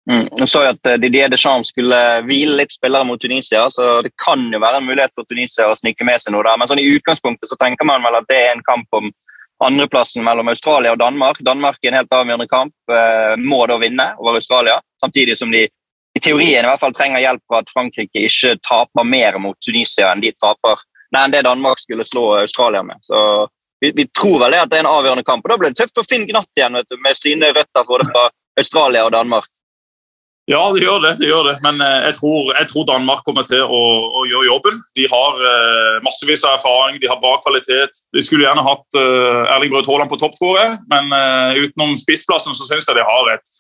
[0.08, 0.28] Mm.
[0.40, 1.98] Jeg så at eh, Didier Deschamps skulle
[2.28, 5.76] hvile litt spillere mot Tunisia, så det kan jo være en mulighet for Tunisia å
[5.76, 6.60] snike med seg noe der.
[6.60, 9.12] Men sånn i utgangspunktet så tenker man vel at det er en kamp om
[9.64, 11.40] andreplassen mellom Australia og Danmark.
[11.40, 15.66] Danmark i en helt avgjørende kamp eh, må da vinne over Australia, samtidig som de
[16.18, 20.10] i teorien i hvert fall trenger hjelp for at Frankrike ikke taper mer mot Tunisia
[20.12, 20.82] enn de taper,
[21.14, 22.98] nei, enn det Danmark skulle slå Australia med.
[23.06, 23.20] Så
[23.82, 25.46] vi, vi tror vel det at det er en avgjørende kamp.
[25.46, 28.08] og Da blir det tøft for Finn Gnatt igjen vet du, med sine røtter både
[28.10, 29.50] fra Australia og Danmark.
[30.48, 31.18] Ja, det gjør det.
[31.20, 31.58] det gjør det.
[31.64, 33.82] Men eh, jeg tror, jeg tror, Danmark kommer til å,
[34.16, 34.78] å gjøre jobben.
[34.96, 38.00] De har eh, massevis av erfaring, de har bra kvalitet.
[38.16, 40.78] De skulle gjerne hatt eh, Erling Braut Haaland på topp, tror jeg.
[40.94, 43.52] Men eh, utenom spissplassen så syns jeg de har et,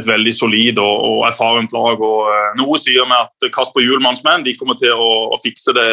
[0.00, 2.02] et veldig solid og, og erfarent lag.
[2.02, 5.88] og Noe sier meg at Kasper Hjulmanns menn kommer til å, å fikse det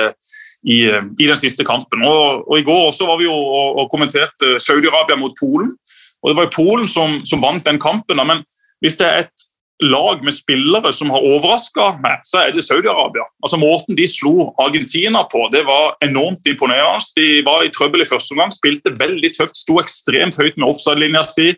[0.65, 2.01] i, i, den siste kampen.
[2.09, 5.75] Og, og I går også var vi jo og, og kommenterte Saudi-Arabia mot Polen.
[6.23, 8.17] og Det var jo Polen som, som vant den kampen.
[8.17, 8.25] Da.
[8.25, 8.41] men
[8.81, 9.48] hvis det er et
[9.83, 13.23] lag med spillere som har overraska meg, så er det Saudi-Arabia.
[13.43, 17.05] Altså Måten de slo Argentina på, det var enormt imponerende.
[17.15, 21.23] De var i trøbbel i første omgang, spilte veldig tøft, sto ekstremt høyt med offside-linja
[21.27, 21.53] si.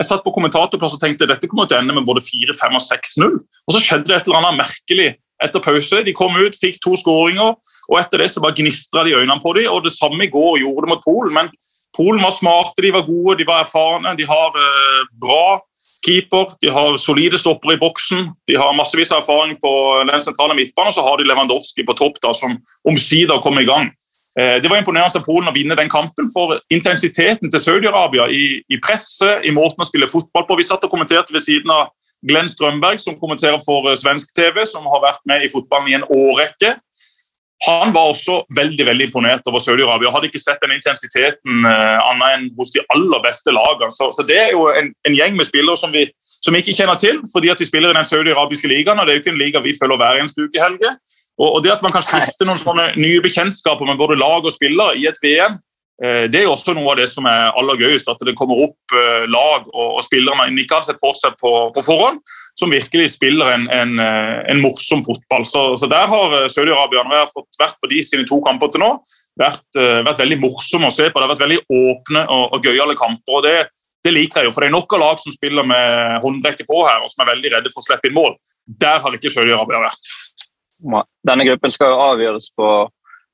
[0.00, 2.84] Jeg satt på kommentatorplass og tenkte dette kommer til å ende med både 4-5 og
[2.84, 3.34] 6-0.
[3.40, 5.10] Og så skjedde det et eller annet merkelig
[5.42, 6.04] etter pause.
[6.04, 7.56] De kom ut, fikk to skåringer,
[7.88, 9.68] og etter det så bare gnistra de øynene på dem.
[9.72, 11.36] Og det samme i går gjorde det mot Polen.
[11.36, 11.52] Men
[11.96, 14.14] Polen var smarte, de var gode, de var erfarne.
[14.16, 15.60] De har eh, bra
[16.02, 19.72] keeper, de har solide stoppere i boksen, de har massevis av erfaring på
[20.10, 23.66] den sentrale midtbanen, og så har de Lewandowski på topp, da, som omsider kom i
[23.68, 23.90] gang.
[24.38, 28.46] Eh, det var imponerende av Polen å vinne den kampen, for intensiteten til Saudi-Arabia i,
[28.66, 31.92] i presse, i måten å spille fotball på Vi satt og kommenterte ved siden av
[32.26, 35.98] Glenn Strømberg, som kommenterer for eh, svensk TV, som har vært med i fotballen i
[35.98, 36.76] en årrekke.
[37.66, 40.10] Han var også veldig veldig imponert over Saudi-Arabia.
[40.10, 43.94] Hadde ikke sett den intensiteten uh, annet enn hos de aller beste lagene.
[43.94, 46.08] Så, så, Det er jo en, en gjeng med spillere som vi,
[46.42, 48.98] som vi, ikke kjenner til, fordi at de spiller i den saudi-arabiske ligaen.
[48.98, 50.96] og Det er jo ikke en liga vi følger hver eneste uke, Helge.
[51.38, 54.54] Og, og det at man kan stifte noen sånne nye bekjentskaper med både lag og
[54.54, 55.60] spillere i et VM,
[56.02, 58.94] det er jo også noe av det som er aller gøyest, at det kommer opp
[58.98, 62.18] eh, lag og, spillere man ikke hadde sett for seg på, på forhånd,
[62.58, 65.46] som virkelig spiller en, en, eh, en morsom fotball.
[65.46, 66.34] Så, så der har
[67.22, 68.96] har fått vært på de sine to kamper til nå,
[69.38, 71.20] vært, vært veldig morsomme å se på.
[71.20, 73.38] Det har vært veldig åpne og, og gøyale kamper.
[73.38, 73.56] og det,
[74.02, 76.80] det liker jeg jo, for det er nok av lag som spiller med håndbrekket på
[76.82, 78.34] her, og som er veldig redde for å slippe inn mål.
[78.66, 80.10] Der har ikke Saudi-Arabia vært.
[81.22, 82.72] Denne gruppen skal jo avgjøres på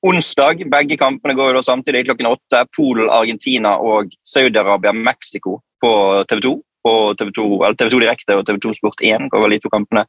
[0.06, 0.62] onsdag.
[0.70, 2.64] Begge kampene går jo da samtidig klokken åtte.
[2.76, 5.92] Polen, Argentina og Saudi-Arabia, Mexico på
[6.30, 6.54] TV 2.
[6.86, 9.58] På TV 2, eller TV 2 Direkte og TV 2 Sport 1 går vel de
[9.64, 10.06] to kampene.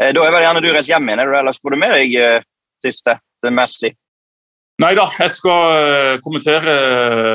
[0.00, 2.14] Eh, da er vel gjerne du reist hjem igjen, er ellers får du med deg
[2.20, 2.44] eh,
[2.84, 3.90] siste til Messi?
[4.80, 6.74] Nei da, jeg skal eh, kommentere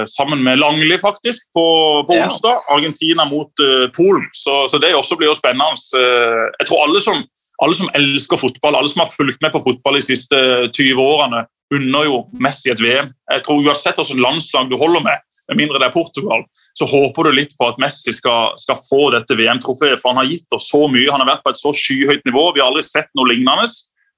[0.10, 1.66] sammen med Langli faktisk på,
[2.08, 2.26] på Ja.
[2.26, 2.64] onsdag.
[2.74, 4.26] Argentina mot uh, Polen.
[4.34, 5.78] Så, så det også blir jo spennende.
[5.94, 7.22] Uh, jeg tror alle som,
[7.62, 10.40] alle som elsker fotball, alle som har fulgt med på fotball de siste
[10.74, 13.10] 20 årene, unner jo Messi et VM.
[13.32, 16.46] Jeg tror Uansett hvilket landslag du holder med, med mindre det er Portugal,
[16.78, 20.02] så håper du litt på at Messi skal, skal få dette VM-trofeet.
[20.02, 22.48] For han har gitt oss så mye, han har vært på et så skyhøyt nivå.
[22.56, 23.68] Vi har aldri sett noe lignende.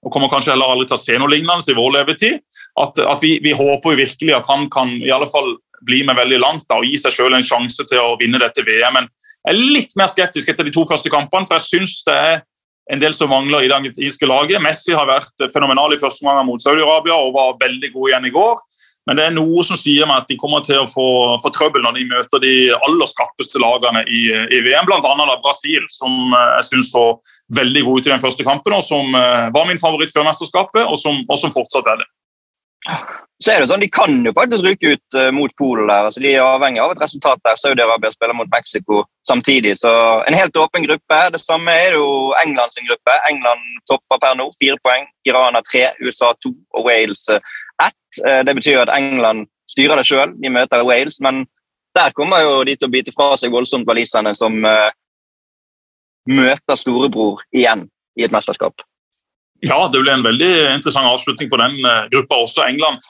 [0.05, 2.43] Og kommer kanskje heller aldri til å se noe lignende i vår levetid.
[2.79, 5.55] At, at vi, vi håper jo virkelig at han kan i alle fall
[5.87, 8.63] bli med veldig langt da, og gi seg selv en sjanse til å vinne dette
[8.65, 8.95] VM.
[8.97, 9.09] Men
[9.47, 12.39] jeg er litt mer skeptisk etter de to første kampene, for jeg syns det er
[12.93, 14.61] en del som mangler i det argentinske laget.
[14.63, 18.33] Messi har vært fenomenal i første omgang mot Saudi-Arabia og var veldig god igjen i
[18.35, 18.61] går.
[19.07, 21.07] Men det er noe som sier meg at de kommer til å få,
[21.39, 25.37] få trøbbel når de møter de aller skarpeste lagene i, i VM, bl.a.
[25.43, 27.05] Brasil, som eh, jeg syns så
[27.55, 30.83] veldig god ut i den første kampen, og som eh, var min favoritt før mesterskapet,
[30.83, 32.09] og som, og som fortsatt er det.
[33.37, 35.87] Så er det sånn, De kan jo faktisk ryke ut eh, mot Polen.
[35.89, 37.59] der, altså De er avhengig av et resultat der.
[37.59, 39.77] Saudi-Arabia spiller mot Mexico samtidig.
[39.77, 39.91] så
[40.27, 41.19] En helt åpen gruppe.
[41.33, 43.13] Det samme er det jo England sin gruppe.
[43.29, 45.05] England topper per nå, fire poeng.
[45.25, 47.39] Iran har tre, USA to og Wales eh,
[47.87, 48.25] ett.
[48.25, 50.33] Eh, Det betyr at England styrer det sjøl.
[50.41, 51.45] De møter Wales, men
[51.95, 54.53] der kommer jo de til å bite fra seg voldsomt waliserne, som
[56.29, 57.87] møter storebror igjen
[58.19, 58.73] i et mesterskap.
[59.65, 62.67] Ja, det ble en veldig interessant avslutning på den eh, gruppa også.
[62.67, 63.01] England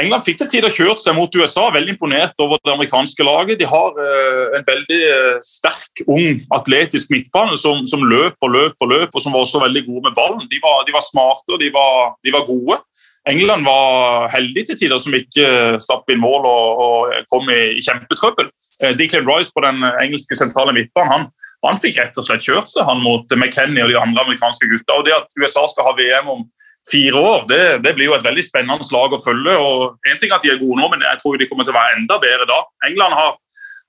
[0.00, 3.60] England fikk til tider kjørt seg mot USA, veldig imponert over det amerikanske laget.
[3.60, 8.82] De har eh, en veldig eh, sterk, ung, atletisk midtbane som, som løp og løp
[8.82, 10.48] og løp, og som var også veldig gode med ballen.
[10.50, 12.80] De var, de var smarte og de var, de var gode.
[13.30, 17.84] England var heldig til tider som ikke slapp inn mål og, og kom i, i
[17.84, 18.50] kjempetrøbbel.
[18.82, 21.30] Eh, Declan Rice på den engelske sentrale midtbanen han,
[21.64, 24.98] han fikk rett og slett kjørt seg han mot McKenny og de andre amerikanske gutta.
[24.98, 26.44] Og det at USA skal ha VM om
[26.90, 29.56] fire år, det, det blir jo et veldig spennende lag å følge.
[29.56, 31.72] og En ting er at de er gode nå, men jeg tror de kommer til
[31.72, 32.60] å være enda bedre da.
[32.90, 33.38] England har,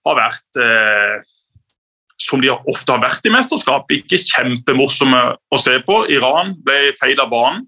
[0.08, 1.34] har vært eh,
[2.22, 6.06] som de ofte har vært i mesterskap, ikke kjempemorsomme å se på.
[6.16, 7.66] Iran ble feid av banen.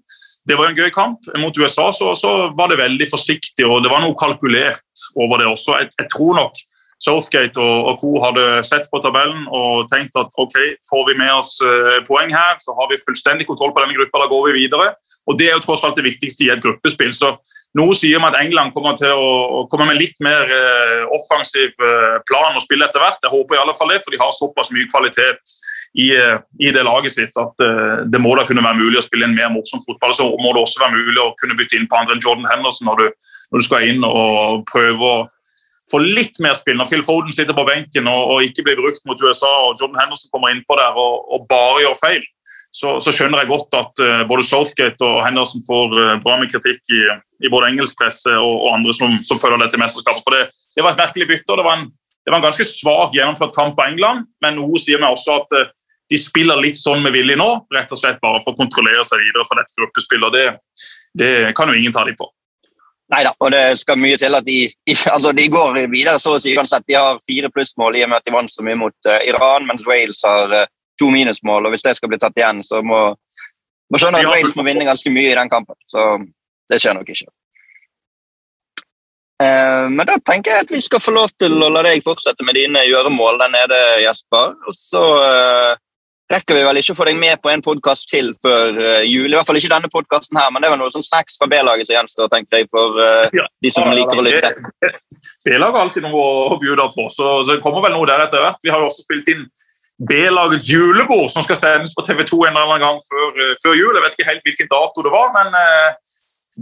[0.48, 1.28] Det var en gøy kamp.
[1.42, 5.48] Mot USA så, så var det veldig forsiktig, og det var noe kalkulert over det
[5.50, 5.76] også.
[5.82, 6.62] Jeg, jeg tror nok
[7.04, 8.14] Southgate og, og co.
[8.24, 10.56] hadde sett på tabellen og tenkt at ok,
[10.88, 14.24] får vi med oss eh, poeng her, så har vi fullstendig kontroll på denne gruppa,
[14.24, 14.90] da går vi videre.
[15.28, 17.12] Og Det er jo tross alt det viktigste i et gruppespill.
[17.14, 17.36] så
[17.76, 21.68] Noe sier meg at England kommer til å, å komme med litt mer eh, offensiv
[21.84, 23.20] eh, plan og spille etter hvert.
[23.22, 25.58] Jeg håper i alle fall det, for de har såpass mye kvalitet
[25.94, 29.06] i, eh, i det laget sitt at eh, det må da kunne være mulig å
[29.06, 30.14] spille en mer morsom fotball.
[30.16, 32.88] Så må det også være mulig å kunne bytte inn på andre enn Jordan Henderson
[32.90, 35.18] når du, når du skal inn og prøve å
[35.88, 36.76] få litt mer spill.
[36.78, 40.02] Når Phil Foden sitter på benken og, og ikke blir brukt mot USA, og Jordan
[40.02, 42.26] Henderson kommer innpå der og, og bare gjør feil,
[42.68, 46.50] så, så, skjønner jeg godt at uh, både Southgate og Henderson får uh, bra med
[46.52, 47.00] kritikk i,
[47.40, 50.20] i både engelsk presse og, og andre som, som følger dette mesterskapet.
[50.26, 50.42] For det,
[50.76, 51.48] det, var et merkelig bytte.
[51.54, 54.82] og det var, en, det var en ganske svak gjennomført kamp på England, men noe
[54.82, 55.72] sier meg også at uh,
[56.08, 59.20] de spiller litt sånn med vilje nå, rett og slett bare for å kontrollere seg
[59.20, 60.36] videre for dette gruppespillet.
[60.36, 60.44] Det,
[61.20, 62.30] det kan jo ingen ta dem på.
[63.08, 64.58] Nei da, og det skal mye til at de,
[65.14, 66.84] altså de går videre så å si uansett.
[66.88, 69.68] De har fire plussmål i og med at de vant så mye mot uh, Iran,
[69.68, 70.68] mens Wales har uh,
[71.00, 71.66] to minusmål.
[71.66, 73.00] og Hvis det skal bli tatt igjen, så må
[73.88, 75.76] man skjønne at Wales må vinne ganske mye i den kampen.
[75.88, 76.08] Så
[76.68, 77.30] det skjer nok ikke.
[79.38, 82.44] Uh, men da tenker jeg at vi skal få lov til å la deg fortsette
[82.44, 84.56] med dine gjøremål der nede, Jesper.
[84.68, 85.04] Og så
[86.32, 89.30] rekker vi vel ikke å få deg med på en podkast til før uh, jul.
[89.30, 91.88] I hvert fall ikke denne podkasten her, men det var noe sånn snacks fra B-laget
[91.88, 93.46] som gjenstår, tenker jeg, for uh, Ja.
[93.64, 94.52] de som liker å lytte.
[95.46, 98.44] B-laget har alltid noe å bjude på, så, så det kommer vel noe der etter
[98.44, 98.60] hvert.
[98.64, 99.48] Vi har jo også spilt inn
[99.98, 103.74] B-lagets julebord, som skal sendes på TV 2 en eller annen gang før, eh, før
[103.74, 103.96] jul.
[103.96, 105.88] Jeg vet ikke helt hvilken dato det var, men eh,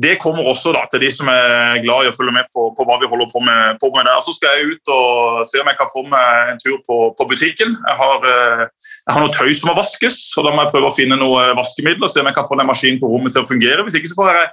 [0.02, 2.84] det kommer også da, til de som er glad i å følge med på, på
[2.84, 4.18] hva vi holder på med, på med der.
[4.20, 7.26] Så skal jeg ut og se om jeg kan få meg en tur på, på
[7.30, 7.72] butikken.
[7.72, 10.90] Jeg har, eh, jeg har noe tøy som må vaskes, og da må jeg prøve
[10.90, 13.46] å finne noe vaskemiddel og se om jeg kan få den maskinen på rommet til
[13.46, 13.86] å fungere.
[13.86, 14.52] Hvis ikke så får jeg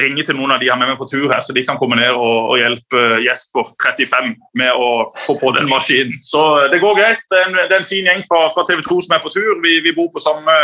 [0.00, 1.76] ringe til noen av de jeg har med meg på tur her, så de kan
[1.76, 4.88] komme ned og, og hjelpe Jesper 35 med å
[5.26, 6.16] få på den maskinen.
[6.24, 7.28] Så eh, det går greit.
[7.28, 9.36] Det er en, det er en fin gjeng fra, fra TV 2 som er på
[9.36, 9.52] tur.
[9.60, 10.56] Vi, vi bor på samme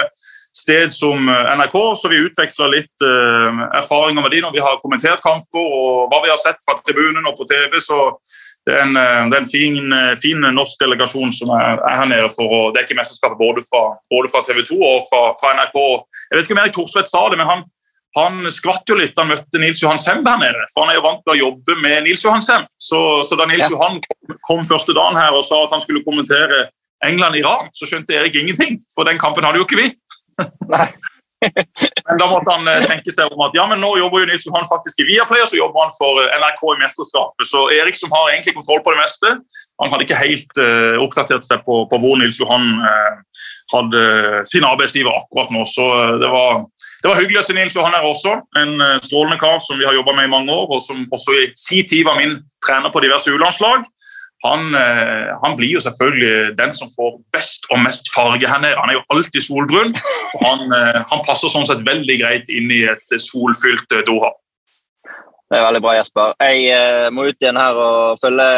[0.59, 4.81] sted som eh, NRK, så vi utveksler litt uh, erfaringer med de når vi har
[4.83, 7.79] kommentert kamper og hva vi har sett fra tribunen og på TV.
[7.83, 7.99] Så
[8.69, 11.95] det er en, eh, det er en fin, eh, fin, norsk delegasjon som er, er,
[12.01, 15.55] her nede for å dekke mesterskapet både fra, både fra TV 2 og fra, fra,
[15.57, 15.79] NRK.
[16.29, 17.63] Jeg vet ikke om Erik Thorsvedt sa det, men han,
[18.19, 20.67] han skvatt jo litt da han møtte Nils Johan Semb her nede.
[20.75, 22.69] For han er jo vant til å jobbe med Nils Johan Semb.
[22.77, 23.73] Så, så, da Nils ja.
[23.73, 24.03] Johan
[24.51, 26.67] kom første dagen her og sa at han skulle kommentere
[27.09, 28.83] England-Iran, så skjønte Erik ingenting.
[28.93, 29.89] For den kampen hadde jo ikke vi.
[32.09, 34.47] Men da måtte han eh, tenke seg om at ja, men nå jobber jo Nils
[34.49, 37.47] Johan faktisk i Viaplay, og så jobber han for eh, NRK i mesterskapet.
[37.47, 39.35] Så Erik, som har egentlig kontroll på det meste,
[39.79, 44.01] han hadde ikke helt uh, oppdatert seg på, på, hvor Nils Johan uh, hadde
[44.51, 45.63] sin arbeidsgiver akkurat nå.
[45.71, 45.85] Så
[46.19, 46.65] det var,
[47.05, 48.33] det var hyggelig å se Nils Johan her også.
[48.59, 51.37] En uh, strålende kar som vi har jobba med i mange år, og som også
[51.39, 53.87] i si tid var min trener på diverse U-landslag
[54.45, 58.79] han, eh, han, blir jo selvfølgelig den som får best og mest farge her nede.
[58.79, 59.95] Han er jo alltid solbrun,
[60.35, 64.31] og han, eh, han passer sånn sett veldig greit inn i et solfylt eh, Doha.
[65.49, 66.35] Det er veldig bra, Jesper.
[66.45, 68.49] Jeg må ut igjen her og følge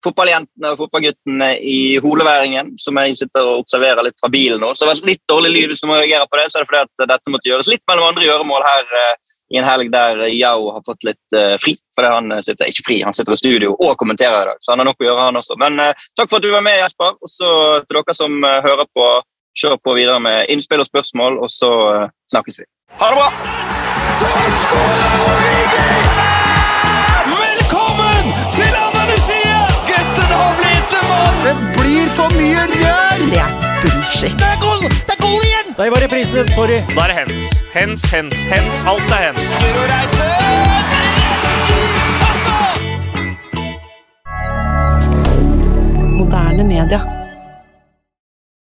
[0.00, 4.70] fotballjentene og fotballguttene i holeværingen, som jeg sitter og observerer litt fra bilen nå.
[4.72, 6.70] Så det er litt dårlig lyd hvis du må reagere på det, så er det
[6.70, 8.88] fordi at dette måtte gjøres litt mellom andre gjøremål her
[9.50, 11.74] i en helg der Yao har fått litt uh, fri.
[11.96, 14.60] fordi han sitter ikke fri, han sitter i studio og kommenterer i dag.
[14.62, 15.58] Så han har nok å gjøre, han også.
[15.58, 17.16] Men uh, takk for at du var med, Jesper.
[17.18, 17.50] Og så
[17.86, 19.08] til dere som uh, hører på,
[19.58, 21.72] kjør på videre med innspill og spørsmål, og så
[22.30, 22.68] snakkes vi.
[23.00, 23.30] Ha det bra!
[24.20, 24.26] Så
[24.62, 25.10] skåler
[27.30, 29.58] Velkommen til Andalusia!
[29.90, 31.42] Gutten har blitt en mann!
[31.46, 33.26] Det blir for mye rør!
[33.34, 34.38] Det er bullshit.
[34.38, 35.69] Det er gold, det er gold igjen!
[35.80, 36.48] Der var reprisen din.
[36.54, 36.68] Sorry.
[36.68, 37.64] Da er det hens.
[37.74, 38.84] Hens, hens, hens.
[38.84, 39.46] Alt er hens.
[46.18, 47.19] Moderne media.